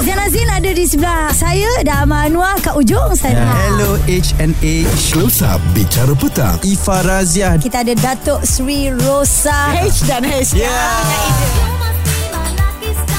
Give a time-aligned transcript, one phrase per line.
[0.00, 3.44] Zain Azin ada di sebelah saya dan Amal Anwar kat ujung sana.
[3.68, 6.56] Hello HNA Close Up Bicara Petang.
[6.64, 9.76] Ifa Razia Kita ada Datuk Sri Rosa.
[9.76, 10.56] H dan H.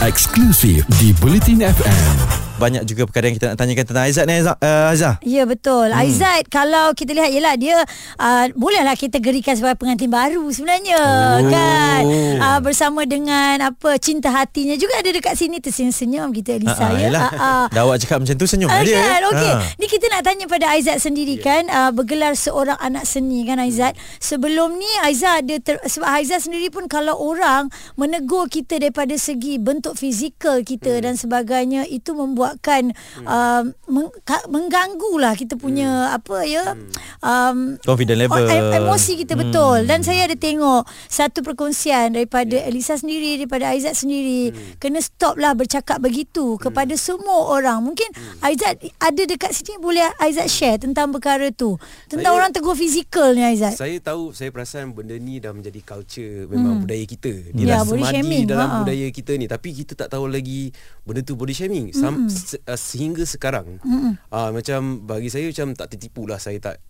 [0.01, 4.57] Eksklusif di Bulletin FM banyak juga perkara yang kita nak tanyakan tentang Aizat ni Aizat.
[4.61, 5.15] Uh, Aizat.
[5.25, 5.89] Ya betul.
[5.89, 6.01] Hmm.
[6.05, 7.81] Aizat kalau kita lihat ialah dia
[8.21, 11.49] uh, bolehlah kita gerikan sebagai pengantin baru sebenarnya oh.
[11.49, 12.01] kan.
[12.37, 16.99] Uh, bersama dengan apa cinta hatinya juga ada dekat sini tersenyum-senyum kita Elisa uh, uh,
[17.01, 17.09] ya.
[17.09, 17.65] Uh, uh.
[17.73, 19.01] Dah awak cakap macam tu senyum uh, dia.
[19.01, 19.21] Kan?
[19.33, 19.53] Okey.
[19.57, 19.61] Uh.
[19.81, 21.45] Ni kita nak tanya pada Aizat sendiri yeah.
[21.47, 23.97] kan uh, bergelar seorang anak seni kan Aizat.
[24.21, 29.55] Sebelum ni Aizat ada ter, sebab Aizat sendiri pun kalau orang menegur kita daripada segi
[29.57, 31.03] bentuk fizikal kita hmm.
[31.07, 33.25] dan sebagainya itu membuat menyebabkan hmm.
[33.25, 34.13] uh, meng-
[34.51, 36.17] mengganggulah kita punya hmm.
[36.19, 36.91] apa ya hmm.
[37.23, 39.41] um, confident level em- emosi kita hmm.
[39.47, 42.67] betul dan saya ada tengok satu perkongsian daripada yeah.
[42.67, 44.81] Elisa sendiri daripada Aizat sendiri hmm.
[44.81, 46.59] kena stop lah bercakap begitu hmm.
[46.67, 48.43] kepada semua orang mungkin hmm.
[48.43, 51.79] Aizat ada dekat sini boleh Aizat share tentang perkara tu
[52.11, 55.79] tentang saya, orang tegur fizikal ni Aizat saya tahu saya perasan benda ni dah menjadi
[55.83, 56.83] culture memang hmm.
[56.83, 58.77] budaya kita dia ya, dah semadi dalam ha.
[58.83, 60.73] budaya kita ni tapi kita tak tahu lagi
[61.05, 62.27] benda tu body shaming hmm.
[62.41, 64.13] Se- uh, sehingga sekarang mm-hmm.
[64.33, 66.81] uh, macam bagi saya macam tak tertipu lah saya tak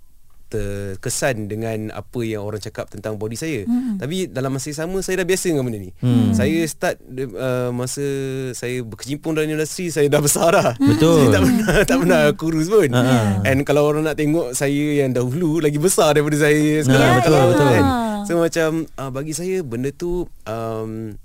[0.51, 4.03] terkesan dengan apa yang orang cakap tentang body saya mm-hmm.
[4.03, 6.35] tapi dalam masa yang sama saya dah biasa dengan benda ni mm.
[6.35, 6.99] saya start
[7.39, 8.03] uh, masa
[8.51, 12.67] saya berkecimpung dalam industri saya dah besar dah betul saya tak pernah tak pernah kurus
[12.67, 13.47] pun uh-huh.
[13.47, 17.31] and kalau orang nak tengok saya yang dahulu lagi besar daripada saya sekarang yeah, betul
[17.31, 17.47] yeah.
[17.47, 17.85] betul kan?
[18.27, 21.15] so macam uh, bagi saya benda tu um,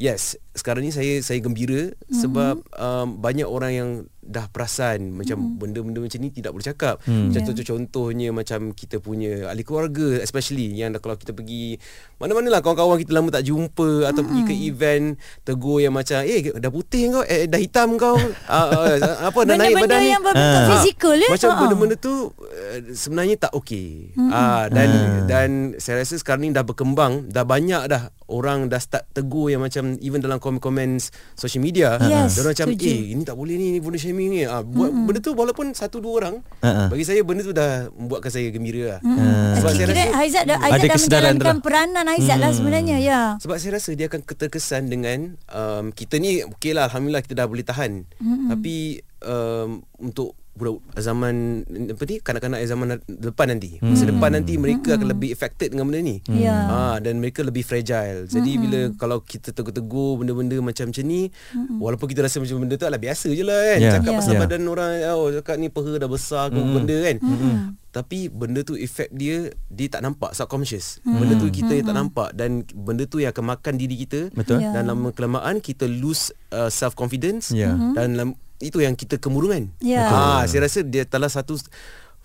[0.00, 2.20] yes sekarang ni saya saya gembira mm-hmm.
[2.24, 3.90] sebab um, banyak orang yang
[4.20, 5.56] dah perasan macam mm.
[5.56, 7.00] benda-benda macam ni tidak boleh cakap.
[7.08, 7.32] Mm.
[7.32, 7.66] Macam yeah.
[7.66, 11.80] contohnya macam kita punya ahli keluarga especially yang kalau kita pergi
[12.20, 14.28] mana-manalah kawan-kawan kita lama tak jumpa atau mm.
[14.28, 15.06] pergi ke event
[15.42, 19.56] tegur yang macam eh dah putih kau eh dah hitam kau uh, uh, apa dah
[19.56, 20.12] naik badan ni.
[20.12, 20.68] Benda-benda yang berbentuk uh.
[20.76, 21.28] fizikal ya.
[21.32, 21.58] Macam uh.
[21.64, 24.12] benda-benda tu uh, sebenarnya tak okey.
[24.20, 24.30] Mm.
[24.30, 25.20] Uh, dan uh.
[25.24, 25.48] dan
[25.80, 29.98] saya rasa sekarang ni dah berkembang dah banyak dah orang dah start tegur yang macam
[29.98, 31.02] even dalam komen-komen
[31.34, 34.42] social media yes, dia orang macam eh ini tak boleh ni ni benda shaming ni
[34.42, 35.06] ah buat mm-hmm.
[35.06, 36.90] benda tu walaupun satu dua orang uh-huh.
[36.90, 39.00] bagi saya benda tu dah membuatkan saya gembira lah.
[39.06, 39.54] Mm.
[39.62, 42.42] Sebab saya rasa Aizat dah Aizat dah menjalankan peranan Aizat mm.
[42.42, 43.20] lah sebenarnya ya.
[43.38, 47.62] Sebab saya rasa dia akan terkesan dengan um, kita ni okeylah alhamdulillah kita dah boleh
[47.62, 48.02] tahan.
[48.18, 48.48] Mm-hmm.
[48.50, 48.76] Tapi
[49.22, 51.62] um, untuk budak zaman
[51.94, 53.86] apa ni kanak-kanak zaman depan nanti hmm.
[53.86, 54.96] masa depan nanti mereka hmm.
[54.98, 56.66] akan lebih affected dengan benda ni yeah.
[56.66, 58.60] ha dan mereka lebih fragile jadi hmm.
[58.66, 61.78] bila kalau kita tegur-tegur benda-benda macam macam ni hmm.
[61.78, 63.94] walaupun kita rasa macam benda tu adalah biasa je lah kan yeah.
[63.94, 64.18] cakap yeah.
[64.18, 64.42] pasal yeah.
[64.42, 66.74] badan orang oh cakap ni peha dah besar ke hmm.
[66.74, 67.56] benda kan hmm.
[67.94, 71.14] tapi benda tu effect dia dia tak nampak subconscious hmm.
[71.14, 71.86] benda tu kita hmm.
[71.86, 74.66] tak nampak dan benda tu yang akan makan diri kita Betul.
[74.66, 74.74] Yeah.
[74.74, 77.78] dan lama kelamaan kita lose uh, self confidence yeah.
[77.94, 79.72] dan lama, itu yang kita kemurungan.
[79.80, 80.06] Ya.
[80.06, 81.56] Ha, saya rasa dia telah satu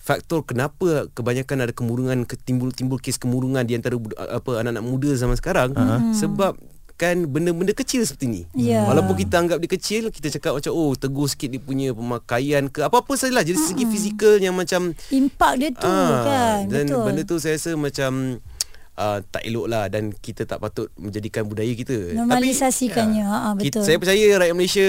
[0.06, 3.98] faktor kenapa kebanyakan ada kemurungan timbul-timbul kes kemurungan di antara
[4.30, 6.14] apa anak-anak muda zaman sekarang uh-huh.
[6.14, 6.54] sebab
[6.96, 8.42] kan benda-benda kecil seperti ni.
[8.56, 8.88] Yeah.
[8.88, 12.88] Walaupun kita anggap dia kecil, kita cakap macam oh tegur sikit dia punya pemakaian ke
[12.88, 16.60] apa-apa sajalah jadi segi fizikal yang macam impak dia tu aa, kan.
[16.72, 17.04] Dan Betul.
[17.04, 18.40] benda tu saya rasa macam
[19.00, 22.16] uh, tak elok lah dan kita tak patut menjadikan budaya kita.
[22.16, 23.24] Normalisasikannya.
[23.24, 23.66] Tapi, ha, betul.
[23.68, 24.88] Kita, saya percaya rakyat Malaysia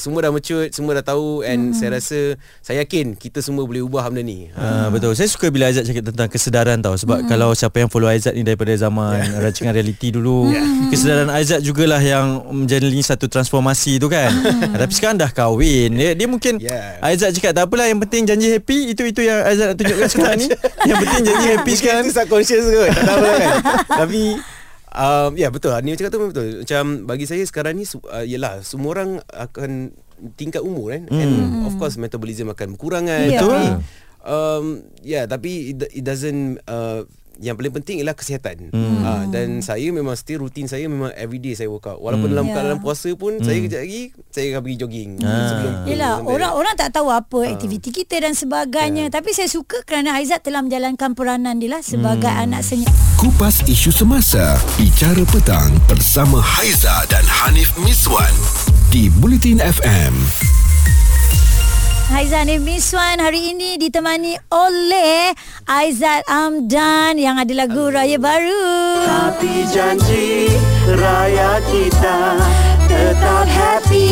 [0.00, 1.76] semua dah mature semua dah tahu and hmm.
[1.76, 2.18] saya rasa
[2.64, 6.08] saya yakin kita semua boleh ubah benda ni uh, betul saya suka bila Aizat cakap
[6.08, 7.28] tentang kesedaran tau sebab hmm.
[7.28, 9.42] kalau siapa yang follow Aizat ni daripada zaman yeah.
[9.44, 10.88] rancangan reality dulu yeah.
[10.88, 14.80] kesedaran Aizat jugalah yang menjalani satu transformasi tu kan hmm.
[14.80, 16.96] tapi sekarang dah kahwin dia, dia mungkin yeah.
[17.04, 20.36] Aizat cakap tak apalah yang penting janji happy itu itu yang Aizat nak tunjukkan sekarang
[20.40, 20.46] ni
[20.88, 23.56] yang penting janji happy sekarang itu subconscious kot tak tahu kan
[24.04, 24.36] tapi
[24.90, 25.70] Um, ya yeah, betul.
[25.86, 26.66] Ni cakap tu betul.
[26.66, 29.94] Macam bagi saya sekarang ni uh, yalah semua orang akan
[30.34, 31.06] tingkat umur kan.
[31.06, 31.20] Mm.
[31.22, 33.30] And of course metabolism akan berkurang kan.
[33.30, 33.38] Yeah.
[33.38, 33.62] Tapi
[34.26, 34.64] um,
[35.06, 37.06] yeah, tapi it, it doesn't uh,
[37.40, 38.68] yang paling penting ialah kesihatan.
[38.70, 39.00] Hmm.
[39.00, 41.98] Ha, dan saya memang still rutin saya memang everyday saya work out.
[41.98, 42.34] Walaupun hmm.
[42.36, 42.54] dalam yeah.
[42.60, 43.44] keadaan puasa pun hmm.
[43.44, 45.32] saya kejap lagi saya akan pergi jogging ha.
[45.48, 47.50] sebelum Yalah, orang orang tak tahu apa ha.
[47.56, 49.08] aktiviti kita dan sebagainya.
[49.08, 49.14] Yeah.
[49.16, 52.44] Tapi saya suka kerana Aizat telah menjalankan peranan dia lah sebagai hmm.
[52.44, 52.84] anak seni.
[53.16, 58.32] Kupas isu semasa, bicara petang bersama Haiza dan Hanif Miswan
[58.92, 60.59] di Bulletin FM.
[62.10, 65.30] Haizan Miswan hari ini ditemani oleh
[65.62, 68.66] Aizat Amdan yang ada lagu Raya Baru.
[69.06, 70.50] Tapi janji
[70.90, 72.34] raya kita
[73.00, 74.08] tetap happy.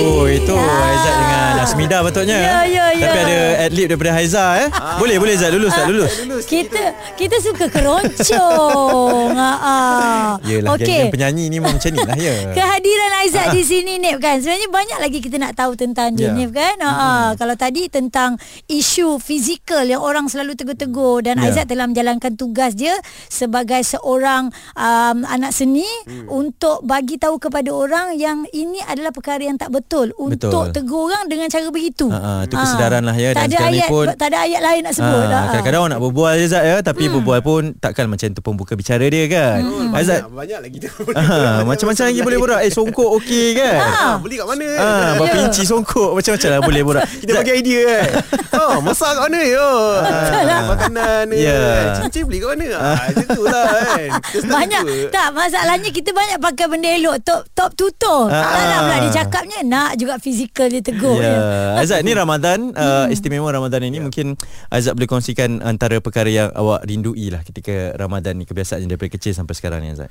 [0.00, 0.76] Oh itu ya.
[0.86, 2.38] Aizat dengan Lasmida patutnya.
[2.38, 3.04] Ya, ya, ya.
[3.10, 3.38] Tapi ada
[3.68, 4.68] adlib daripada Haiza eh.
[4.96, 6.12] Boleh boleh Zat lulus tak lulus.
[6.46, 6.84] Kita
[7.18, 9.34] kita suka keroncong.
[9.34, 10.30] ha ah.
[10.46, 11.10] Yelah okay.
[11.10, 12.32] geng penyanyi ni memang macam ni lah ya.
[12.54, 14.38] Kehadiran Aizat di sini Nip kan.
[14.40, 16.36] Sebenarnya banyak lagi kita nak tahu tentang dia Ya.
[16.36, 16.76] Nip kan.
[16.80, 17.28] Ha ah.
[17.34, 18.38] Kalau tadi tentang
[18.70, 21.48] isu fizikal yang orang selalu tegur-tegur dan Ya.
[21.48, 22.92] Aizat telah menjalankan tugas dia
[23.32, 25.88] sebagai seorang um, anak seni
[26.28, 30.76] untuk bagi tahu kepada orang yang ini adalah perkara yang tak betul untuk Betul.
[30.76, 32.06] tegur orang dengan cara begitu.
[32.06, 33.32] Ha, ha, itu kesedaran lah ya.
[33.32, 35.08] Tak Dan ada ayat pun- tak ada ayat lain nak sebut.
[35.22, 35.44] Ha, Ha, ah.
[35.50, 37.14] kadang-kadang orang nak berbual je Zat ya Tapi hmm.
[37.16, 39.94] berbual pun Takkan macam tu pembuka bicara dia kan Hmm.
[39.94, 40.90] Aizat banyak, banyak lagi tu.
[41.16, 44.66] ha, Macam-macam lagi boleh borak Eh songkok okey kan Ah, beli kat mana?
[44.74, 44.86] Ha,
[45.18, 45.46] berapa Ya.
[45.46, 48.08] inci songkok Macam-macam lah boleh borak Kita bagi idea kan.
[48.60, 49.68] Oh, masak kat mana yo?
[50.02, 51.38] Ah, makanan ni.
[51.40, 51.96] Ya.
[51.96, 52.66] Cincin beli kat mana?
[52.74, 54.08] Ah, macam tu lah kan.
[54.42, 54.82] Banyak.
[55.08, 58.32] Tak masalahnya Kita banyak pakai benda elok Top top tutup Ah.
[58.32, 63.12] Tak nak pula dia cakapnya Nak juga fizikal dia tegur Ya, Azad ni Ramadan uh,
[63.12, 64.40] istimewa Ramadan ini mungkin
[64.72, 69.36] Azad boleh kongsikan antara perkara yang awak rindui lah ketika Ramadan ni kebiasaan daripada kecil
[69.36, 70.08] sampai sekarang ni Azad.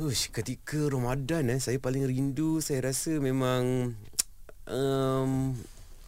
[0.00, 3.92] Ush, ketika Ramadan eh, saya paling rindu saya rasa memang
[4.64, 5.52] um,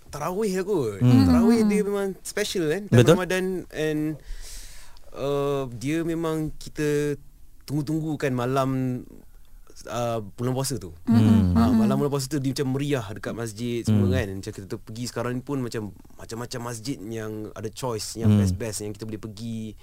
[0.08, 1.00] tarawih lah kot.
[1.04, 1.28] Hmm.
[1.28, 2.82] Tarawih dia memang special kan.
[2.88, 3.14] Time Betul.
[3.20, 4.00] Ramadan and
[5.12, 7.20] uh, dia memang kita
[7.68, 9.02] tunggu-tunggu kan malam
[9.88, 10.92] uh, bulan puasa tu.
[11.08, 11.56] Hmm.
[11.56, 14.28] Ha, malam bulan puasa tu dia macam meriah dekat masjid semua kan.
[14.32, 18.84] Macam kita tu pergi sekarang ni pun macam macam-macam masjid yang ada choice yang best-best
[18.84, 19.74] yang kita boleh pergi.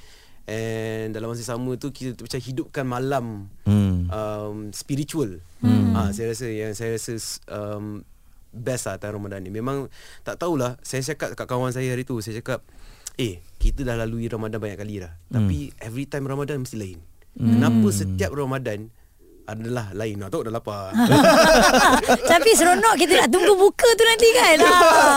[0.50, 3.26] And dalam masa sama tu kita tu macam hidupkan malam
[3.70, 4.10] Hmm.
[4.10, 5.38] um, spiritual.
[5.62, 5.94] Hmm.
[5.94, 7.14] Ha, saya rasa yang saya rasa
[7.54, 8.02] um,
[8.50, 9.54] best lah time Ramadan ni.
[9.54, 9.94] Memang
[10.26, 12.66] tak tahulah saya cakap kat kawan saya hari tu saya cakap
[13.20, 15.14] eh kita dah lalui Ramadan banyak kali dah.
[15.30, 15.34] Hmm.
[15.38, 16.98] Tapi every time Ramadan mesti lain.
[17.38, 17.60] Hmm.
[17.60, 18.90] Kenapa setiap Ramadan
[19.56, 20.16] adalah lain.
[20.22, 20.94] Nak tahu dah lapar.
[22.32, 24.74] Tapi seronok kita nak tunggu buka tu nanti kan ha,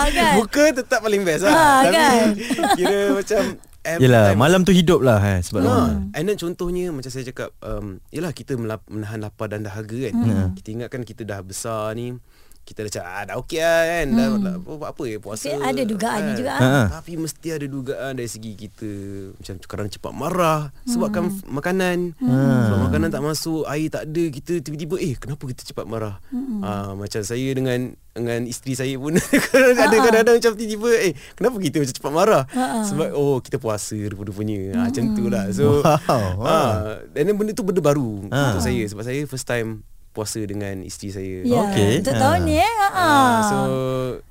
[0.08, 0.34] kan?
[0.40, 1.52] Buka tetap paling best lah.
[1.52, 2.26] Ha, Tapi kan?
[2.78, 3.42] kira macam
[3.82, 5.76] every Yelah, time malam tu hidup lah eh, sebab Ha,
[6.14, 10.14] and then contohnya macam saya cakap um, Yelah kita melap, menahan lapar dan dahaga kan
[10.14, 10.48] Hmm.
[10.54, 12.14] Kita ingatkan kita dah besar ni
[12.62, 15.66] Kita dah cakap ah, dah okey lah kan dah, dah, apa, apa ya puasa Tapi
[15.66, 16.82] ada dugaannya juga, Ha, ha.
[16.92, 18.90] Tapi mesti ada dugaan dari segi kita
[19.34, 22.14] Macam kadang cepat marah Sebabkan f- makanan.
[22.16, 26.22] Sebab makanan tak masuk Air tak ada Kita tiba-tiba Eh kenapa kita cepat marah?
[26.60, 31.80] Ah, Macam saya dengan dengan isteri saya pun ada kadang-kadang macam tiba-tiba eh kenapa kita
[31.80, 32.44] macam cepat marah?
[32.84, 35.48] Sebab oh kita puasa rupa-rupanya ah, macam tu lah.
[35.48, 36.44] So Wow.
[36.44, 36.72] ah,
[37.08, 38.52] dan then benda tu benda baru Ah.
[38.52, 38.84] untuk saya.
[38.84, 39.80] Sebab saya first time
[40.12, 41.92] puasa dengan isteri saya Ya, Okey.
[41.98, 42.20] Untuk Ha.
[42.20, 42.88] tahun ni eh ha.
[42.92, 43.58] Ah, so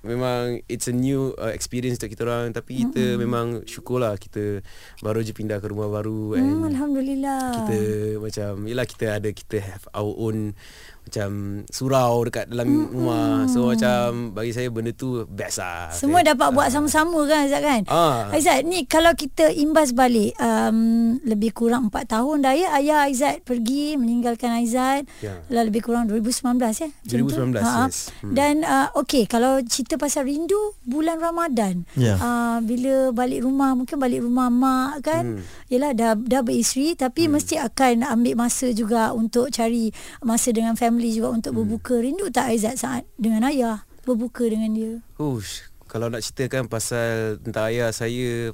[0.01, 4.62] memang it's a new uh, experience untuk kita orang tapi kita memang syukurlah kita
[5.00, 7.78] baru je pindah ke rumah baru and hmm, Alhamdulillah kita
[8.18, 10.54] macam yalah kita ada kita have our own
[11.01, 11.30] macam
[11.68, 16.48] surau dekat dalam rumah so macam bagi saya benda tu best lah Semua saya, dapat
[16.51, 18.30] buat sama-sama kan Aizat kan Ah.
[18.30, 20.77] Aizat ni kalau kita imbas balik um,
[21.21, 25.42] Lebih kurang 4 tahun dah ya Ayah Aizat pergi meninggalkan Aizat Ya.
[25.50, 27.27] Lah lebih kurang 2019 ya Macam tu?
[27.27, 27.71] 2019, Ha.
[27.83, 27.97] yes.
[28.21, 28.31] Hmm.
[28.31, 32.15] Dan uh, okay kalau cerita pasal rindu Bulan Ramadan Ya.
[32.15, 35.42] uh, Bila balik rumah Mungkin balik rumah mak kan Hmm.
[35.68, 39.89] Yelah dah, dah beristeri Tapi mesti akan ambil masa juga Untuk cari
[40.21, 41.59] masa dengan family juga Untuk Hmm.
[41.63, 47.38] berbuka Rindu tak Aizat saat dengan ayah Berbuka dengan dia Ush, kalau nak ceritakan pasal
[47.43, 48.49] tentang ayah saya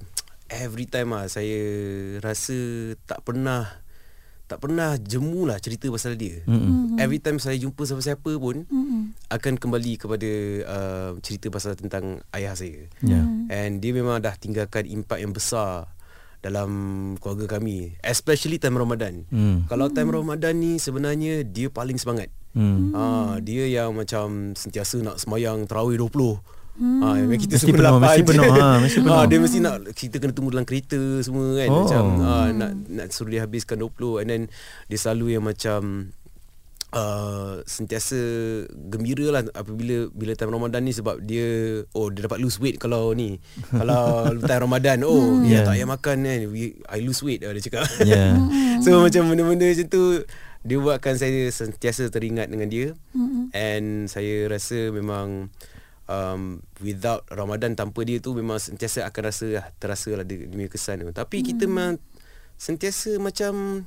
[0.52, 1.60] every time ah saya
[2.20, 2.56] rasa
[3.08, 3.68] tak pernah
[4.48, 6.40] tak pernah jemu lah cerita pasal dia.
[6.48, 6.96] Mm-hmm.
[7.04, 9.28] Every time saya jumpa siapa-siapa pun mm-hmm.
[9.28, 10.30] akan kembali kepada
[10.64, 12.88] uh, cerita pasal tentang ayah saya.
[13.04, 13.28] Ya.
[13.52, 15.92] And dia memang dah tinggalkan impak yang besar
[16.48, 16.70] dalam
[17.18, 19.28] keluarga kami, especially time Ramadan.
[19.28, 19.68] Hmm.
[19.68, 22.32] Kalau time Ramadan ni sebenarnya dia paling semangat.
[22.52, 22.90] Hmm.
[22.90, 23.04] Ha,
[23.40, 26.40] dia yang macam sentiasa nak semayang tarawih 20.
[26.78, 27.02] Hmm.
[27.02, 28.28] Ha, kita Mesti semua penuh, lapan mesti je.
[28.28, 29.12] penuh, ha, mesti penuh.
[29.12, 31.78] Ha, dia mesti nak kita kena tunggu dalam kereta semua kan Oh.
[31.84, 34.42] macam ha, nak nak suruh dia habiskan 20 and then
[34.86, 36.14] dia selalu yang macam
[36.88, 38.16] Uh, sentiasa
[38.72, 43.12] gembira lah apabila bila time Ramadan ni sebab dia oh dia dapat lose weight kalau
[43.12, 43.44] ni.
[43.76, 45.64] Kalau time Ramadan oh dia Yeah.
[45.68, 47.84] tak payah makan kan we, I lose weight lah dia cakap.
[48.08, 48.40] Ya.
[48.88, 50.24] So macam benda-benda macam tu
[50.64, 52.96] Dia buatkan saya sentiasa teringat dengan dia.
[53.12, 53.52] Mm-mm.
[53.52, 55.52] And saya rasa memang
[56.08, 60.56] um, Without Ramadan tanpa dia tu Memang sentiasa akan rasa lah, Terasa lah dia, dia
[60.56, 61.12] punya kesan tu.
[61.12, 61.98] Tapi kita memang
[62.56, 63.84] Sentiasa macam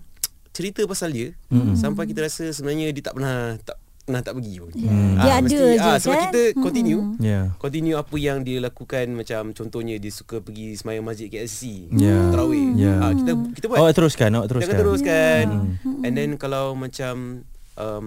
[0.51, 1.75] Cerita pasal dia Mm-mm.
[1.75, 5.63] Sampai kita rasa sebenarnya Dia tak pernah Tak pernah tak pergi pun Dia ada je,
[5.77, 6.23] ah, Sebab kan?
[6.27, 7.55] kita continue Ya.
[7.57, 12.19] Continue apa yang dia lakukan Macam contohnya Dia suka pergi Semayang masjid KLC Ya.
[12.29, 12.95] Tarawih Ya.
[12.99, 14.69] ah, Kita kita buat Awak teruskan, awak teruskan.
[14.69, 15.47] Jangan teruskan
[16.03, 18.05] And then kalau macam um,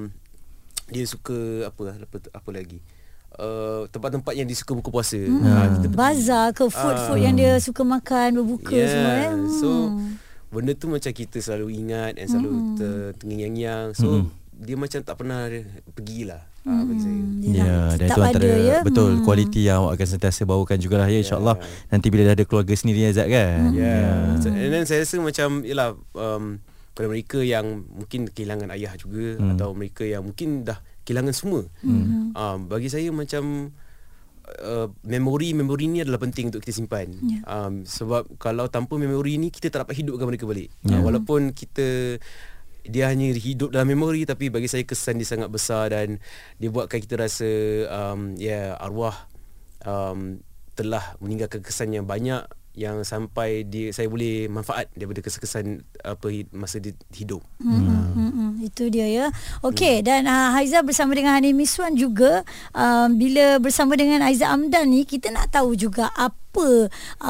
[0.87, 2.83] Dia suka Apa apa, apa lagi
[3.33, 5.17] uh, tempat-tempat yang dia suka buka puasa.
[5.17, 5.41] Hmm.
[5.41, 5.97] Uh, kita pergi.
[5.97, 8.89] Bazar ke food-food yang dia suka makan Berbuka Yeah.
[8.91, 9.31] semua eh.
[9.55, 9.69] So
[10.53, 12.75] benda tu macam kita selalu ingat and selalu Hmm.
[12.77, 13.97] ter, terngiang-ngiang.
[13.97, 15.49] So dia macam tak pernah
[15.97, 16.71] pergilah Hmm.
[16.71, 17.21] uh, bagi saya.
[17.43, 18.77] Ya, dan itu antara ada, ya.
[18.87, 19.23] betul Hmm.
[19.27, 21.59] kualiti yang awak akan sentiasa bawakan jugalah ya insyaallah
[21.91, 23.75] nanti bila dah ada keluarga sendiri Azad kan.
[23.75, 24.39] Yeah.
[24.39, 29.41] So, and then saya rasa macam yalah um, pada mereka yang mungkin kehilangan ayah juga
[29.41, 29.57] hmm.
[29.57, 31.67] atau mereka yang mungkin dah kehilangan semua.
[31.83, 32.31] Hmm.
[32.31, 33.73] Um, bagi saya macam
[34.61, 37.09] uh, memori-memori ni adalah penting untuk kita simpan.
[37.23, 37.41] Yeah.
[37.47, 40.69] Um, sebab kalau tanpa memori ni kita tak dapat hidupkan mereka balik.
[40.85, 40.99] Yeah.
[40.99, 42.19] Uh, walaupun kita
[42.83, 46.19] dia hanya hidup dalam memori tapi bagi saya kesan dia sangat besar dan
[46.59, 47.47] dia buatkan kita rasa
[47.87, 49.15] um, ya yeah, arwah
[49.87, 50.43] um,
[50.75, 52.43] telah meninggalkan kesan yang banyak
[52.73, 57.45] yang sampai dia saya boleh manfaat daripada kesan-kesan apa masa dia hidup.
[57.61, 58.13] Hmm.
[58.13, 58.51] Hmm.
[58.59, 59.25] Itu dia ya.
[59.61, 62.41] Okey dan uh, Haiza bersama dengan Hanim Miswan juga
[62.73, 66.85] um, bila bersama dengan Aiza Amdan ni kita nak tahu juga apa uh,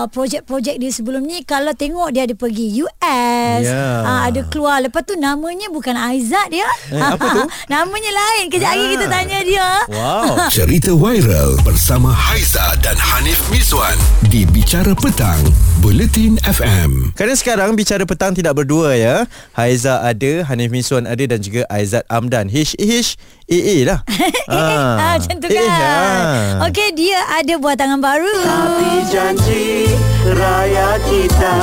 [0.08, 4.02] projek-projek dia sebelum ni kalau tengok dia ada pergi US Ya.
[4.02, 7.44] uh, ada keluar lepas tu namanya bukan Aizat dia Eh, apa tu?
[7.74, 10.36] namanya lain kejap lagi kita tanya dia Wow.
[10.54, 15.40] Cerita viral bersama Haiza dan Hanif Miswan di Bicara Petang,
[15.80, 17.14] Buletin FM.
[17.14, 19.16] Kerana sekarang bicara petang tidak berdua ya.
[19.52, 22.48] Haiza ada, Hanif Miswan ada dan juga Aizat Amdan.
[22.48, 24.00] H H A A lah.
[24.48, 26.66] ah, macam tu kan ah.
[26.68, 29.92] Okey dia ada buat tangan baru Tapi janji
[30.24, 31.54] raya kita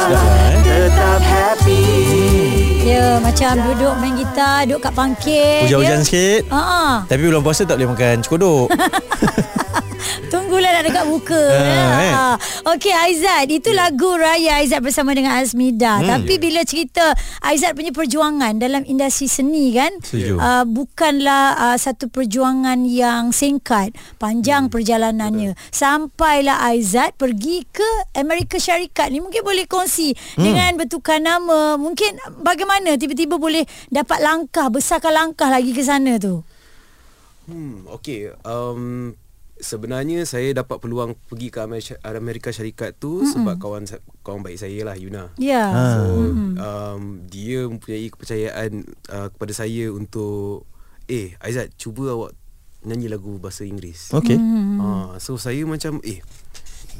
[0.60, 1.84] tetap happy
[2.80, 6.06] dia macam duduk main gitar duduk kat pangkit Hujan-hujan dia.
[6.08, 6.42] sikit.
[6.49, 8.66] Ah, Tapi bulan puasa tak boleh makan cekodok.
[10.30, 11.90] Tunggulah nak dekat buka Ah, ya.
[11.99, 12.34] eh.
[12.68, 16.06] Okey Aizat Itu lagu Raya Aizat bersama dengan Azmida Hmm.
[16.06, 17.02] Tapi bila cerita
[17.40, 24.62] Aizat punya perjuangan Dalam industri seni kan uh, Bukanlah uh, Satu perjuangan yang singkat Panjang
[24.62, 24.72] Hmm.
[24.72, 30.46] perjalanannya Sampailah Aizat Pergi ke Amerika Syarikat ni Mungkin boleh kongsi Hmm.
[30.46, 36.46] Dengan bertukar nama Mungkin bagaimana Tiba-tiba boleh Dapat langkah Besarkan langkah lagi ke sana tu
[37.42, 38.30] Hmm, okay.
[38.42, 39.10] Um,
[39.60, 41.60] sebenarnya saya dapat peluang pergi ke
[42.04, 43.32] Amerika, Syarikat tu mm-hmm.
[43.32, 43.84] sebab kawan
[44.24, 45.32] kawan baik saya lah Yuna.
[45.36, 45.94] Ya Ah.
[45.96, 46.04] So
[46.56, 50.66] um, dia mempunyai kepercayaan uh, kepada saya untuk
[51.06, 52.32] eh Aizat cuba awak
[52.84, 54.10] nyanyi lagu bahasa Inggeris.
[54.16, 54.40] Okey.
[54.80, 56.24] Ah, so saya macam eh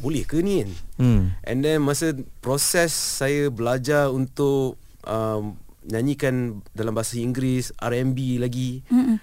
[0.01, 0.71] boleh ke ni kan?
[1.01, 1.23] Hmm.
[1.45, 8.85] And then masa proses saya belajar untuk um, nyanyikan dalam bahasa Inggeris, R&B lagi.
[8.93, 9.17] Mm-mm.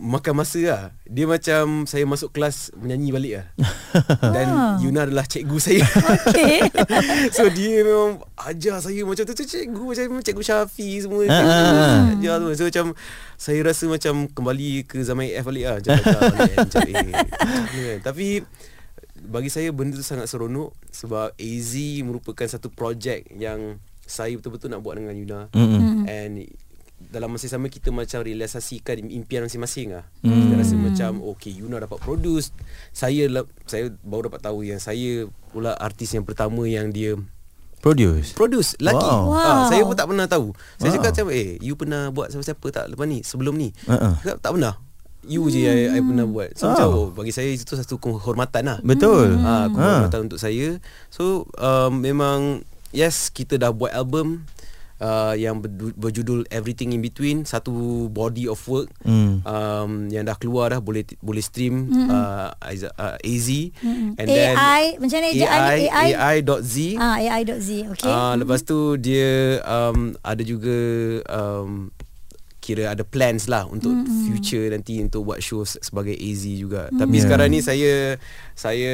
[0.00, 0.82] Makan masa lah.
[1.04, 3.46] Dia macam Saya masuk kelas Menyanyi balik lah.
[4.34, 4.48] Dan
[4.80, 5.84] Yuna adalah cikgu saya.
[5.84, 6.64] Okey.
[7.36, 9.36] So dia memang Ajar saya macam tu.
[9.36, 11.28] Tu Cikgu macam Cikgu Syafi semua.
[11.28, 12.02] Ah, cikgu, ah, ah.
[12.16, 12.86] Ajar tu So macam
[13.36, 15.74] Saya rasa macam Kembali ke zaman AF balik lah.
[15.84, 17.98] Macam ajar balik Macam eh macam kan.
[18.00, 18.26] Tapi
[19.20, 23.76] Bagi saya benda tu sangat seronok Sebab AZ merupakan satu projek Yang
[24.08, 25.40] Saya betul-betul nak buat dengan Yuna.
[25.52, 26.08] Mm-mm.
[26.08, 26.48] And
[27.02, 30.04] dalam masa yang sama kita macam realisasikan impian masing-masing lah.
[30.20, 30.30] Hmm.
[30.30, 32.52] Kita rasa macam okay Yuna dapat produce.
[32.90, 33.24] Saya
[33.64, 37.16] saya baru dapat tahu yang saya pula artis yang pertama yang dia
[37.80, 38.36] Produce.
[38.36, 39.00] produce lagi.
[39.00, 39.32] Wow.
[39.32, 40.52] Ah, saya pun tak pernah tahu.
[40.76, 40.96] Saya Wow.
[41.00, 43.72] cakap macam eh you pernah buat siapa-siapa tak lepas ni sebelum ni?
[43.88, 44.20] Uh-uh.
[44.20, 44.74] Cakap, tak pernah.
[45.20, 46.52] You je yang I pernah buat.
[46.54, 46.70] So Oh.
[46.70, 48.78] macam oh, bagi saya itu satu kehormatan lah.
[48.80, 49.32] Betul.
[49.38, 49.66] Ah, Ah.
[49.66, 50.76] kehormatan untuk saya.
[51.08, 54.44] So um, memang yes kita dah buat album
[55.00, 55.58] uh, yang
[55.96, 57.72] berjudul Everything in Between, satu
[58.08, 59.40] body of work Hmm.
[59.42, 63.48] um, yang dah keluar dah boleh boleh stream uh, Aiza- uh, AZ
[64.14, 65.88] and AI, macam mana AI, ni?
[65.88, 66.08] AI?
[66.44, 67.68] AI.z Ah, AI.z.
[67.88, 68.06] Okey.
[68.06, 70.76] Ah, lepas tu dia um, ada juga
[71.26, 71.88] um,
[72.70, 74.22] kira ada plans lah untuk mm-hmm.
[74.28, 76.86] future nanti untuk buat show se- sebagai AZ juga.
[76.88, 76.96] Mm.
[76.96, 77.24] Tapi Yeah.
[77.24, 77.92] sekarang ni saya
[78.54, 78.92] saya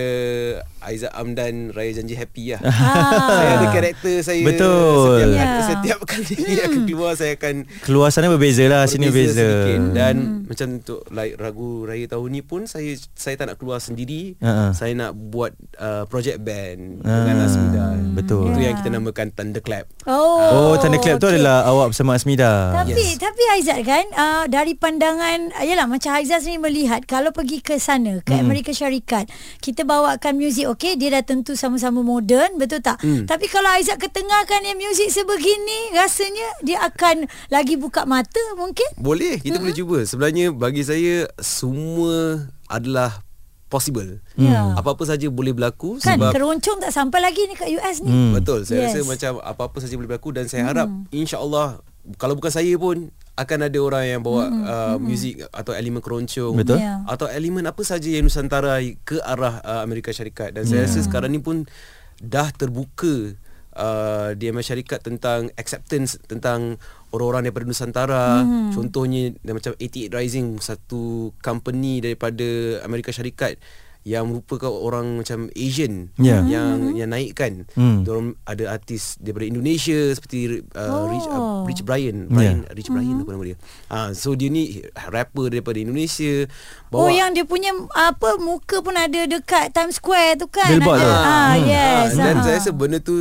[0.80, 2.62] Aizat Amdan Raya Janji Happy lah.
[2.62, 3.28] Ah.
[3.36, 5.18] saya ada karakter saya Betul.
[5.20, 5.50] setiap, Ya.
[5.60, 9.80] setiap kali dia akan keluar saya akan Keluar sana berbeza lah, sini berbeza sedikit.
[9.92, 10.14] dan
[10.46, 14.38] macam untuk like ragu raya tahun ni pun saya saya tak nak keluar sendiri.
[14.38, 14.70] Ha-ha.
[14.72, 17.86] Saya nak buat uh, project band Ah, dengan Asmida.
[18.14, 18.46] betul.
[18.46, 18.64] Itu Ya.
[18.64, 19.84] yang kita namakan Thunderclap.
[20.06, 20.38] Oh.
[20.38, 22.70] Oh, Tanda Clap tu adalah awak bersama Asmida.
[22.76, 23.18] Tapi Yes.
[23.18, 27.76] tapi Aizat kan uh, dari pandangan uh, yalah macam Aizat sendiri melihat kalau pergi ke
[27.76, 28.44] sana ke Hmm.
[28.44, 29.26] Amerika Syarikat
[29.58, 33.24] kita bawakan muzik okey dia dah tentu sama-sama moden betul tak Hmm.
[33.24, 39.36] tapi kalau Aizat ketengahkan yang muzik sebegini rasanya dia akan lagi buka mata mungkin Boleh,
[39.36, 39.98] kita boleh cuba.
[40.02, 43.22] Sebenarnya bagi saya semua adalah
[43.66, 44.22] possible.
[44.34, 44.74] Ya.
[44.74, 48.32] Apa-apa saja boleh berlaku kan sebab keroncong tak sampai lagi ni kat US ni Hmm.
[48.32, 48.62] betul.
[48.62, 48.94] Saya Yes.
[48.94, 51.82] rasa macam apa-apa saja boleh berlaku dan saya harap insya-Allah
[52.14, 54.64] kalau bukan saya pun akan ada orang yang bawa mm-hmm.
[54.64, 56.80] uh, muzik atau elemen keroncong Betul.
[56.80, 57.04] Ya.
[57.04, 61.36] atau elemen apa saja yang nusantara ke arah uh, Amerika Syarikat dan saya rasa sekarang
[61.36, 61.68] ni pun
[62.16, 63.36] dah terbuka
[63.76, 66.80] uh, di Amerika Syarikat tentang acceptance tentang
[67.12, 68.72] orang-orang daripada Nusantara mm.
[68.72, 73.60] contohnya macam 88 Rising satu company daripada Amerika Syarikat
[74.06, 76.38] yang merupakan orang macam Asian Ya.
[76.46, 77.66] yang yang naikkan.
[77.74, 78.06] Hmm.
[78.46, 82.30] ada artis daripada Indonesia seperti uh, Rich uh, Rich Brian.
[82.30, 83.58] Brian Rich Brian apa nama dia.
[83.90, 84.78] Ah so dia ni
[85.10, 86.46] rapper daripada Indonesia
[86.88, 90.70] Oh yang dia punya apa muka pun ada dekat Times Square tu kan.
[90.70, 91.04] Billboard ada.
[91.04, 91.10] tu.
[91.10, 91.24] Ah
[91.56, 91.66] Hmm.
[91.66, 92.08] yes.
[92.14, 92.42] Ah, dan ah.
[92.46, 93.16] saya rasa benda tu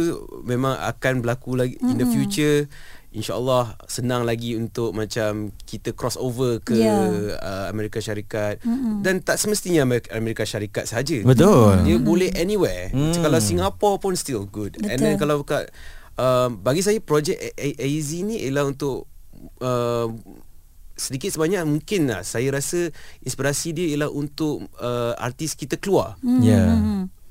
[0.46, 2.70] memang akan berlaku lagi in the future.
[3.16, 7.08] InsyaAllah senang lagi untuk macam kita cross over ke Ya.
[7.40, 8.60] uh, Amerika Syarikat
[9.00, 11.24] dan tak semestinya Amerika, Amerika Syarikat saja.
[11.24, 11.88] Betul.
[11.88, 12.92] Dia boleh anywhere.
[12.92, 13.16] Hmm.
[13.16, 14.76] Kalau Singapore pun still good.
[14.84, 15.22] And then Betul.
[15.24, 15.72] kalau kat
[16.20, 19.08] uh, bagi saya projek AZ ni ialah untuk
[19.64, 20.12] uh,
[20.96, 22.88] sedikit sebanyak mungkin lah saya rasa
[23.20, 26.16] inspirasi dia ialah untuk uh, artis kita keluar.
[26.44, 26.76] Ya.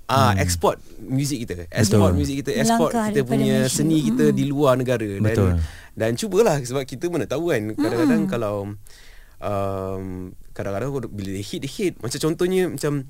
[0.05, 1.65] Ah, export music kita.
[1.73, 2.19] Export Betul.
[2.21, 3.73] music kita, export Melangkah kita punya Malaysia.
[3.73, 5.51] seni kita di luar negara dan Betul.
[5.97, 8.57] dan cubalah sebab kita mana tahu kan kadang-kadang kalau
[9.41, 10.05] um,
[10.53, 13.09] kadang-kadang bila dia hit dia hit macam contohnya macam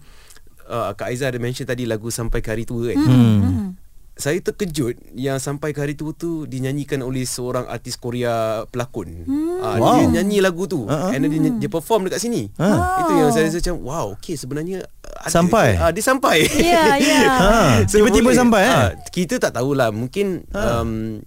[0.70, 2.98] uh, Kak Aizah ada mention tadi lagu sampai ke hari tua kan.
[3.02, 3.68] Hmm.
[4.14, 9.26] Saya terkejut yang sampai ke hari tua tu dinyanyikan oleh seorang artis Korea pelakon.
[9.58, 9.98] Ah, Wow.
[9.98, 11.10] Dia nyanyi lagu tu Uh-uh.
[11.10, 12.46] and dia, dia perform dekat sini.
[12.54, 13.02] Ah.
[13.02, 15.74] Itu yang saya rasa macam wow, okey sebenarnya ada, Sampai?
[15.74, 16.46] Ah, dia sampai.
[16.64, 17.20] Ya, ya.
[17.26, 17.50] Ha,
[17.90, 18.38] tiba-tiba boleh.
[18.38, 18.70] sampai eh.
[18.70, 20.78] Ah, kita tak tahulah mungkin Ha.
[20.80, 21.18] um,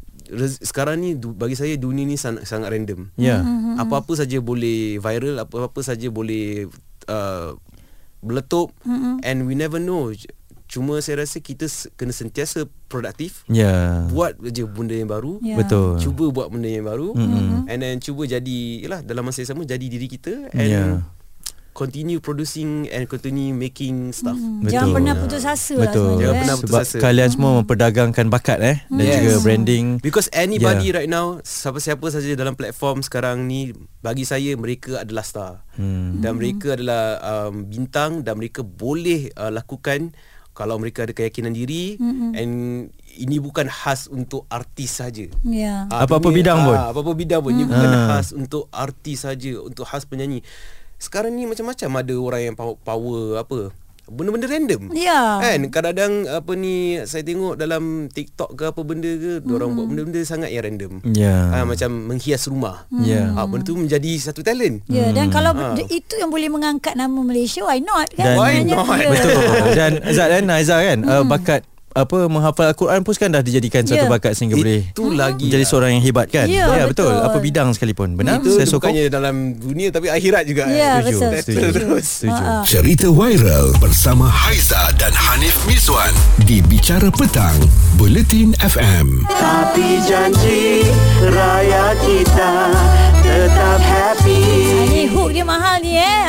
[0.59, 3.11] sekarang ni bagi saya dunia ni sangat, sangat random.
[3.15, 3.43] Ya.
[3.75, 6.67] Apa-apa saja boleh viral, apa-apa saja boleh
[7.05, 7.51] uh,
[8.19, 8.71] meletup
[9.21, 10.11] and we never know.
[10.77, 13.41] Cuma saya rasa kita kena sentiasa produktif.
[13.47, 14.05] Ya.
[14.07, 15.41] Buat je benda yang baru.
[15.41, 15.57] Ya.
[15.57, 15.97] Betul.
[15.97, 17.65] Cuba buat benda yang baru Mm-mm.
[17.65, 20.83] and then cuba jadi yalah dalam masa yang sama jadi diri kita and Ya.
[21.71, 24.33] continue producing and continue making stuff.
[24.33, 24.65] Betul.
[24.67, 25.93] Jangan pernah putus asa lah Betul.
[25.93, 26.17] sebenarnya.
[26.17, 26.41] Jangan eh.
[26.41, 26.97] pernah putus Sebab asa.
[26.99, 29.15] kalian semua memperdagangkan bakat eh dan Yes.
[29.15, 29.85] juga branding.
[29.99, 30.97] Because anybody Yeah.
[30.97, 36.17] right now Siapa-siapa saja dalam platform sekarang ni Bagi saya mereka adalah star Hmm.
[36.17, 40.17] Dan mereka adalah um, bintang Dan mereka boleh uh, lakukan
[40.57, 42.01] Kalau mereka ada keyakinan diri
[42.33, 42.53] And
[43.13, 45.85] ini bukan khas untuk artis saja Ya.
[45.87, 46.73] Ah, Apa-apa bidang pun.
[46.73, 48.05] ah, Apa-apa bidang pun Ini bukan Ah.
[48.11, 50.41] khas untuk artis saja Untuk khas penyanyi
[50.97, 53.69] Sekarang ni macam-macam ada orang yang power, power apa
[54.07, 55.43] Benda-benda random Ya.
[55.43, 59.51] Kan kadang-kadang apa ni saya tengok dalam TikTok ke apa benda ke hmm.
[59.51, 61.03] orang buat benda-benda sangat yang random.
[61.11, 61.35] Ya.
[61.51, 62.87] Ah macam menghias rumah.
[63.03, 63.35] Ya.
[63.35, 64.83] Ah benda tu menjadi satu talent.
[64.87, 68.33] Ya, dan kalau d- itu yang boleh mengangkat nama Malaysia, why not kan?
[68.33, 68.87] Dan- Why not?
[68.87, 69.35] Betul.
[69.77, 73.97] Dan Zat dan Aizah kan uh, bakat apa menghafal Al-Quran pun kan dah dijadikan satu
[73.97, 74.05] Ya.
[74.07, 76.45] bakat sehingga boleh Itu lagi menjadi seorang yang hebat kan.
[76.45, 77.09] Ya, betul.
[77.09, 77.13] betul.
[77.23, 78.13] Apa bidang sekalipun.
[78.13, 78.37] Benar?
[78.37, 78.91] Itu Saya sokong.
[78.91, 80.67] bukannya dalam dunia tapi akhirat juga.
[80.67, 81.17] Ya, Setuju.
[81.17, 81.31] betul.
[81.33, 81.67] Setuju.
[81.97, 82.29] Setuju.
[82.29, 82.63] Ah, ah.
[82.63, 87.57] Cerita viral bersama Haiza dan Hanif Miswan di Bicara Petang,
[87.95, 89.25] Buletin FM.
[89.25, 90.85] Tapi janji
[91.25, 92.53] raya kita
[93.19, 94.39] tetap happy
[94.87, 96.26] Ni hook dia mahal ni eh.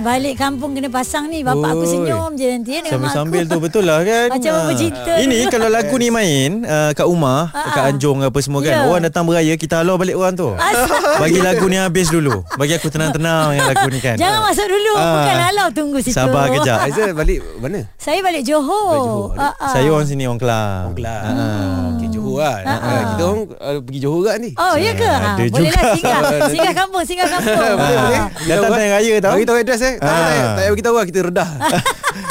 [0.00, 1.40] Balik kampung kena pasang ni.
[1.40, 1.90] Bapak aku Oi.
[1.90, 3.50] senyum je nanti mak Sambil-sambil aku.
[3.50, 4.74] tu betul lah kan Macam apa Ah.
[4.74, 5.48] cerita Ini tu.
[5.50, 7.82] kalau lagu ni main uh, Kat rumah Ah, Kat.
[7.90, 8.80] Anjong apa semua kan Ya.
[8.82, 10.56] Orang datang beraya Kita halau balik orang tu
[11.16, 14.92] Bagi lagu ni habis dulu Bagi aku tenang-tenang Dengan lagu ni kan Jangan masuk dulu.
[14.94, 15.12] Ah.
[15.14, 16.12] Bukan halau tunggu situ.
[16.12, 16.78] Sabar kejap.
[16.80, 17.80] Aizah balik mana?
[17.94, 18.88] Saya balik Johor.
[18.88, 19.28] Balik Johor.
[19.36, 19.52] Ah.
[19.68, 21.22] Saya orang sini Orang Kelang Orang Kelang.
[21.28, 21.92] Ah.
[21.92, 22.56] Okey Johor lah.
[22.62, 24.50] Ah, Kita orang uh, pergi Johor kan ni.
[24.54, 25.08] Oh, ya ke?
[25.08, 25.96] Ha, ada boleh lah juga.
[25.96, 26.20] singgah.
[26.52, 27.56] Singgah kampung, singgah kampung.
[27.56, 28.20] boleh, boleh.
[28.44, 29.94] Datang time raya tau Bagi tahu address eh.
[29.96, 30.18] Tak Ah.
[30.20, 31.50] payah tak payah bagi tahu lah kita redah.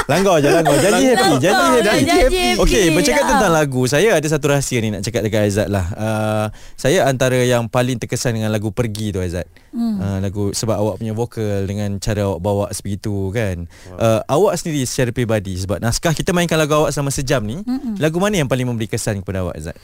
[0.10, 2.44] Langgar je langgar Janji happy Langgar, Janji happy janji happy.
[2.60, 6.46] Okey bercakap tentang lagu Saya ada satu rahsia ni Nak cakap dekat Aizat lah uh,
[6.74, 9.96] Saya antara yang paling terkesan Dengan lagu Pergi tu Aizat hmm.
[10.02, 14.82] uh, Lagu Sebab awak punya vokal Dengan cara awak bawa sebegitu kan uh, Awak sendiri
[14.84, 18.02] secara peribadi Sebab naskah kita mainkan lagu awak Selama sejam ni hmm.
[18.02, 19.78] Lagu mana yang paling memberi kesan Kepada awak Aizat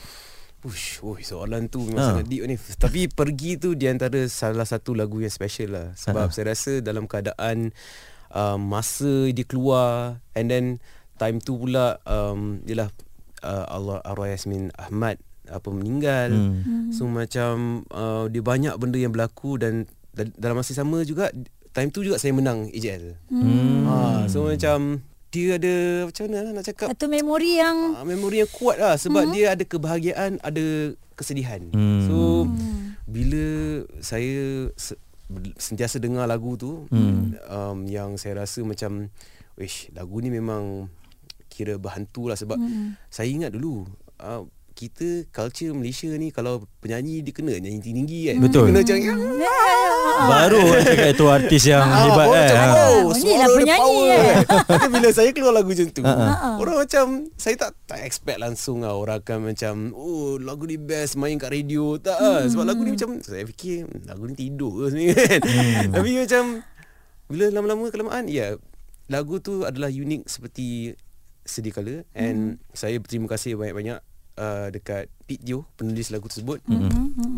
[0.66, 2.10] Ush, oh, soalan tu memang Ha.
[2.12, 2.58] sangat deep ni.
[2.58, 5.88] Tapi pergi tu di antara salah satu lagu yang special lah.
[5.94, 6.34] Sebab Ha.
[6.34, 7.70] saya rasa dalam keadaan
[8.34, 10.66] uh, masa dia keluar and then
[11.16, 12.90] time tu pula um, yalah
[13.40, 16.34] uh, Allah arwah Yasmin Ahmad apa meninggal.
[16.34, 16.90] Hmm.
[16.90, 21.30] So macam uh, dia banyak benda yang berlaku dan dal- dalam masa sama juga
[21.72, 23.22] time tu juga saya menang AJL.
[23.30, 23.86] Hmm.
[23.86, 25.76] Ha, so macam dia ada
[26.08, 29.36] macam mana lah nak cakap Satu memori yang uh, memori yang kuat lah sebab mm-hmm.
[29.36, 32.08] dia ada kebahagiaan ada kesedihan Hmm.
[32.08, 32.16] so
[33.06, 33.46] bila
[34.00, 35.00] saya se-
[35.58, 37.36] sentiasa dengar lagu tu Hmm.
[37.48, 39.12] um, yang saya rasa macam
[39.56, 40.88] wish lagu ni memang
[41.48, 43.00] kira berhantu lah sebab mm.
[43.08, 43.88] saya ingat dulu
[44.20, 44.44] uh,
[44.76, 48.36] kita culture Malaysia ni kalau penyanyi dia kena nyanyi tinggi kan.
[48.38, 48.68] Betul.
[48.68, 48.98] Dia kena macam
[49.40, 49.60] "Ya,
[50.16, 52.36] Baru orang cakap itu artis yang Ah, hebat kan.
[52.38, 54.36] macam, oh, Ah, suara dia penyanyi, power kan.
[54.70, 58.78] Tapi bila saya keluar lagu macam tu, Ah, orang macam saya tak tak expect langsung
[58.80, 62.44] lah orang akan macam oh lagu ni best main kat radio tak ah.
[62.44, 65.40] sebab lagu ni macam saya fikir "Hmm, lagu ni tidur ke sebenarnya kan.
[65.90, 66.44] Tapi macam
[67.26, 68.60] bila lama-lama kelamaan ya
[69.06, 70.94] lagu tu adalah unik seperti
[71.42, 74.02] sedia kala and saya berterima kasih banyak-banyak
[74.38, 76.62] uh, dekat Pete Dio penulis lagu tersebut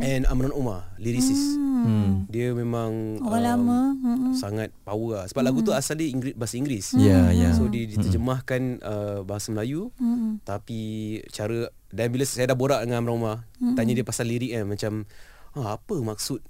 [0.03, 1.55] and Amran Omar lyricist.
[1.77, 2.27] Hmm.
[2.27, 3.79] Dia memang um, Orang lama.
[3.95, 4.33] Mm-mm.
[4.35, 5.25] sangat power lah.
[5.31, 6.97] Sebab lagu tu asal dia Ingrid, bahasa Inggeris.
[6.99, 7.55] Ya, ya.
[7.55, 10.43] So dia diterjemahkan uh, bahasa Melayu Mm-mm.
[10.43, 10.79] tapi
[11.31, 13.37] cara dan bila saya dah borak dengan Amran Umar,
[13.79, 14.91] tanya dia pasal lirik kan macam
[15.55, 16.43] ah, apa maksud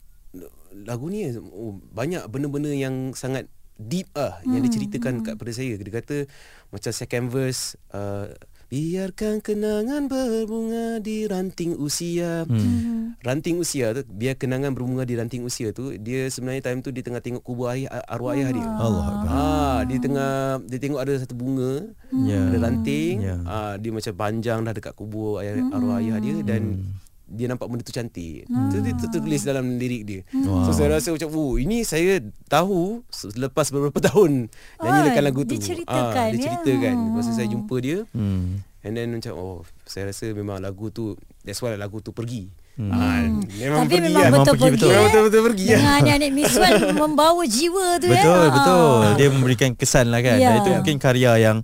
[0.74, 3.46] lagu ni oh, banyak benda-benda yang sangat
[3.78, 5.78] deep ah yang diceritakan kat pada saya.
[5.78, 6.26] Dia kata
[6.74, 8.34] macam second verse uh,
[8.68, 12.44] biarkan kenangan berbunga di ranting usia.
[12.44, 13.16] Hmm.
[13.24, 17.00] Ranting usia tu biar kenangan berbunga di ranting usia tu dia sebenarnya time tu dia
[17.00, 18.68] tengah tengok kubur ayah arwah ayah dia.
[18.68, 19.06] Allah.
[19.24, 22.44] Ah, dia tengah dia tengok ada satu bunga, Ya.
[22.52, 23.40] ada ranting, Ya.
[23.48, 26.84] ah dia macam panjang dah dekat kubur ayah arwah ayah dia dan
[27.28, 28.48] dia nampak benda tu cantik.
[28.68, 30.22] So dia tu- tulis dalam lirik dia.
[30.64, 35.54] So saya rasa macam oh ini saya tahu selepas beberapa tahun nyanyikan Oh, lagu tu.
[35.54, 36.44] diceritakan, dia ya.
[36.58, 38.08] ceritakan masa saya jumpa dia.
[38.10, 38.64] Hmm.
[38.80, 42.48] And then macam oh saya rasa memang lagu tu that's why lagu tu pergi.
[42.78, 44.30] Ah, memang Tapi pergi memang lah.
[44.30, 44.78] Memang betul pergi, pergi.
[44.78, 44.88] betul.
[44.88, 44.94] eh.
[44.94, 45.74] Memang betul-betul pergi lah.
[45.74, 48.14] Dengan adik-adik Miss Wan membawa jiwa tu ya.
[48.14, 48.52] Betul, Ah.
[48.54, 49.02] betul.
[49.18, 50.38] Dia memberikan kesan lah kan.
[50.38, 50.48] Ya.
[50.48, 51.58] Dan itu mungkin karya yang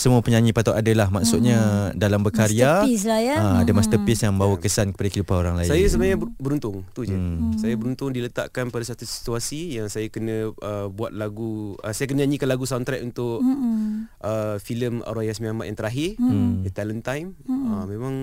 [0.00, 1.12] semua penyanyi patut ada lah.
[1.12, 1.58] Maksudnya
[1.92, 2.80] dalam berkarya.
[2.88, 3.36] Masterpiece lah ya.
[3.36, 5.68] ah, ada masterpiece yang bawa kesan kepada kehidupan orang lain.
[5.68, 7.12] Saya sebenarnya ber- beruntung tu je.
[7.12, 7.52] Hmm.
[7.60, 12.24] Saya beruntung diletakkan pada satu situasi yang saya kena uh, buat lagu uh, saya kena
[12.24, 14.08] nyanyikan lagu soundtrack untuk Mm-mm.
[14.24, 16.64] uh, filem Arwah Yasmin Ahmad yang terakhir, Hmm.
[16.64, 17.36] The Talent Time.
[17.44, 18.14] Uh, memang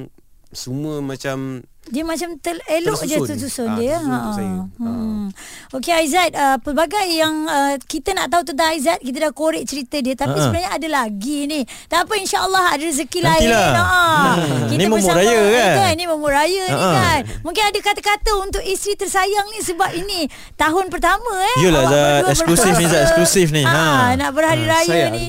[0.50, 3.28] semua macam Dia macam tel- elok je Tersusun.
[3.30, 3.96] tersusun Ah, dia.
[3.96, 4.60] tersusun saya.
[4.78, 5.32] Hmm.
[5.72, 9.96] Okey Aizat, uh, pelbagai yang uh, kita nak tahu tentang Aizat, kita dah korek cerita
[9.98, 10.44] dia tapi Ha-ha.
[10.46, 11.64] sebenarnya ada lagi ni.
[11.86, 13.40] Tak apa insya-Allah ada rezeki Nantilah.
[13.40, 13.76] lain.
[13.78, 14.04] Ha.
[14.36, 14.68] Hmm.
[14.70, 15.92] Ni momen raya kan?
[15.94, 16.92] Ni momen raya ni Ha-ha.
[16.94, 17.22] kan.
[17.40, 21.56] Mungkin ada kata-kata untuk isteri tersayang ni sebab ini tahun pertama eh.
[21.64, 21.72] Zat.
[22.20, 22.86] berdua Eksklusif ni.
[22.86, 23.02] Zat.
[23.06, 23.64] Eksklusif ni.
[23.64, 24.16] Ha, Ha.
[24.18, 25.12] nak berhari Ha, raya sayang.
[25.14, 25.26] ni.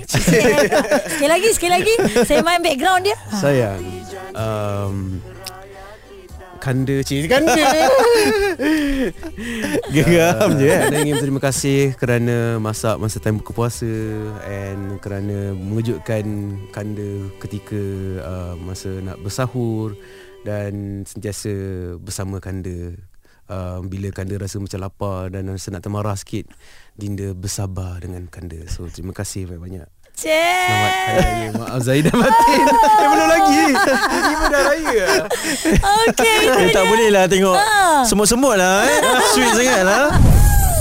[1.12, 1.94] sekali lagi, sekali lagi.
[2.24, 3.14] Saya main background dia.
[3.30, 3.78] sayang
[4.38, 5.18] um,
[6.58, 7.30] kanda cik.
[7.30, 7.54] Kanda.
[9.94, 10.90] Geram je kan.
[10.90, 13.90] Saya ingin berterima kasih kerana masak masa time buka puasa
[14.46, 17.82] and kerana mengejutkan kanda ketika
[18.22, 19.94] uh, masa nak bersahur
[20.46, 21.50] dan sentiasa
[21.98, 22.94] bersama kanda.
[23.48, 26.52] Uh, bila kanda rasa macam lapar dan rasa nak termarah sikit
[26.92, 28.60] Dinda bersabar dengan kanda.
[28.68, 29.88] So terima kasih banyak-banyak
[30.18, 30.34] Cik.
[30.34, 33.62] Selamat Hari Raya Maaf Zaidah Matin Eh belum lagi
[34.26, 35.06] Tiba dah raya
[36.02, 36.40] Okey.
[36.58, 38.02] Eh, tak boleh lah tengok Ha.
[38.02, 38.98] semut-semut lah eh.
[39.30, 40.06] Sweet sangat lah.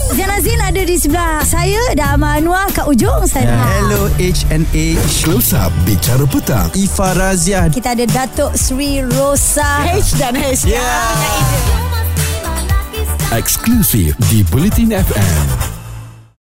[0.08, 3.60] Zain Azin ada di sebelah saya dan Amal Anwar kat ujung sana.
[3.76, 7.68] Hello HNA Close Up Bicara Petang Ifa Raziah.
[7.68, 10.66] Kita ada Datuk Sri Rosa H dan H.
[10.66, 10.82] Ya.
[13.30, 15.77] Eksklusif di Bulletin FM